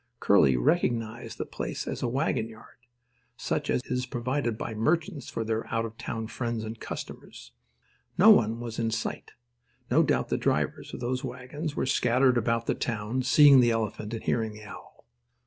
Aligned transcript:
Curly 0.19 0.57
recognised 0.57 1.37
the 1.37 1.45
place 1.45 1.87
as 1.87 2.01
a 2.01 2.07
wagon 2.07 2.49
yard, 2.49 2.87
such 3.37 3.69
as 3.69 3.83
is 3.85 4.07
provided 4.07 4.57
by 4.57 4.73
merchants 4.73 5.29
for 5.29 5.43
their 5.43 5.67
out 5.71 5.85
of 5.85 5.95
town 5.95 6.25
friends 6.25 6.63
and 6.63 6.79
customers. 6.79 7.51
No 8.17 8.31
one 8.31 8.59
was 8.59 8.79
in 8.79 8.89
sight. 8.89 9.33
No 9.91 10.01
doubt 10.01 10.29
the 10.29 10.37
drivers 10.39 10.91
of 10.95 11.01
those 11.01 11.23
wagons 11.23 11.75
were 11.75 11.85
scattered 11.85 12.39
about 12.39 12.65
the 12.65 12.73
town 12.73 13.21
"seeing 13.21 13.59
the 13.59 13.69
elephant 13.69 14.15
and 14.15 14.23
hearing 14.23 14.53
the 14.53 14.63
owl." 14.63 15.05